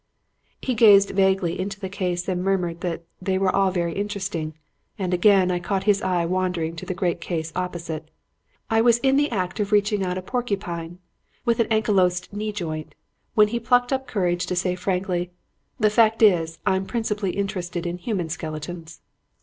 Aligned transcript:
"He 0.63 0.73
gazed 0.73 1.11
vaguely 1.11 1.59
into 1.59 1.79
the 1.79 1.87
case 1.87 2.27
and 2.27 2.43
murmured 2.43 2.81
that 2.81 3.03
'they 3.21 3.37
were 3.37 3.55
all 3.55 3.69
very 3.69 3.93
interesting,' 3.93 4.55
and 4.97 5.13
again 5.13 5.51
I 5.51 5.59
caught 5.59 5.83
his 5.83 6.01
eye 6.01 6.25
wandering 6.25 6.75
to 6.77 6.87
the 6.87 6.95
great 6.95 7.21
case 7.21 7.51
opposite. 7.55 8.09
I 8.67 8.81
was 8.81 8.97
in 9.03 9.15
the 9.15 9.29
act 9.29 9.59
of 9.59 9.71
reaching 9.71 10.03
out 10.03 10.17
a 10.17 10.23
porcupine 10.23 10.97
with 11.45 11.59
an 11.59 11.67
ankylosed 11.67 12.33
knee 12.33 12.51
joint, 12.51 12.95
when 13.35 13.49
he 13.49 13.59
plucked 13.59 13.93
up 13.93 14.07
courage 14.07 14.47
to 14.47 14.55
say 14.55 14.73
frankly, 14.73 15.29
'The 15.79 15.91
fact 15.91 16.23
is, 16.23 16.57
I 16.65 16.77
am 16.77 16.87
principally 16.87 17.33
interested 17.37 17.85
in 17.85 17.99
human 17.99 18.29
skeletons.' 18.29 19.01